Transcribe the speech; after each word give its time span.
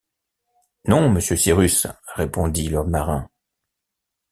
Non, 0.85 1.11
monsieur 1.11 1.35
Cyrus, 1.35 1.85
répondit 2.15 2.69
le 2.69 2.83
marin. 2.83 3.29